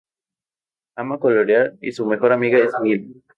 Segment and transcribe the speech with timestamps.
[0.95, 3.21] Ama colorear y su mejor amiga es Mill.